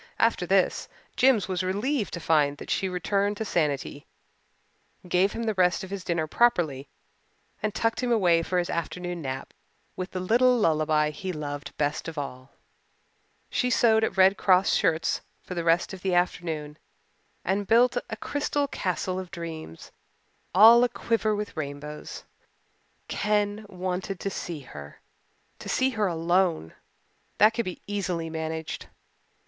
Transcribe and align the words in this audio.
After 0.17 0.47
this 0.47 0.87
Jims 1.15 1.47
was 1.47 1.61
relieved 1.61 2.11
to 2.15 2.19
find 2.19 2.57
that 2.57 2.71
she 2.71 2.89
returned 2.89 3.37
to 3.37 3.45
sanity, 3.45 4.07
gave 5.07 5.33
him 5.33 5.43
the 5.43 5.53
rest 5.53 5.83
of 5.83 5.91
his 5.91 6.03
dinner 6.03 6.25
properly, 6.25 6.89
and 7.61 7.75
tucked 7.75 8.01
him 8.01 8.11
away 8.11 8.41
for 8.41 8.57
his 8.57 8.71
afternoon 8.71 9.21
nap 9.21 9.53
with 9.95 10.09
the 10.09 10.19
little 10.19 10.57
lullaby 10.57 11.11
he 11.11 11.31
loved 11.31 11.77
best 11.77 12.07
of 12.07 12.17
all. 12.17 12.49
She 13.51 13.69
sewed 13.69 14.03
at 14.03 14.17
Red 14.17 14.37
Cross 14.37 14.73
shirts 14.73 15.21
for 15.43 15.53
the 15.53 15.63
rest 15.63 15.93
of 15.93 16.01
the 16.01 16.15
afternoon 16.15 16.79
and 17.45 17.67
built 17.67 17.95
a 18.09 18.15
crystal 18.17 18.67
castle 18.67 19.19
of 19.19 19.29
dreams, 19.29 19.91
all 20.55 20.83
a 20.83 20.89
quiver 20.89 21.35
with 21.35 21.55
rainbows. 21.55 22.23
Ken 23.07 23.67
wanted 23.69 24.19
to 24.21 24.31
see 24.31 24.61
her 24.61 24.99
to 25.59 25.69
see 25.69 25.91
her 25.91 26.07
alone. 26.07 26.73
That 27.37 27.53
could 27.53 27.65
be 27.65 27.83
easily 27.85 28.31
managed. 28.31 28.87